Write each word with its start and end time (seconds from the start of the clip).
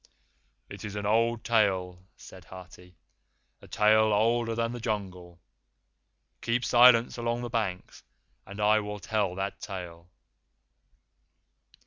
"It 0.67 0.83
is 0.83 0.95
an 0.95 1.05
old 1.05 1.43
tale," 1.43 2.07
said 2.17 2.45
Hathi; 2.45 2.95
"a 3.61 3.67
tale 3.67 4.11
older 4.11 4.55
than 4.55 4.71
the 4.71 4.79
Jungle. 4.79 5.39
Keep 6.41 6.65
silence 6.65 7.19
along 7.19 7.43
the 7.43 7.49
banks 7.51 8.01
and 8.43 8.59
I 8.59 8.79
will 8.79 8.97
tell 8.97 9.35
that 9.35 9.59
tale." 9.61 10.09